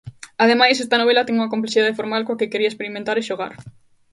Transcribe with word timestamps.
Ademais, 0.43 0.77
esta 0.77 0.99
novela 1.01 1.25
ten 1.27 1.37
unha 1.39 1.53
complexidade 1.53 1.97
formal 1.99 2.21
coa 2.23 2.39
que 2.39 2.51
quería 2.51 2.71
experimentar 2.71 3.15
e 3.17 3.27
xogar. 3.29 3.53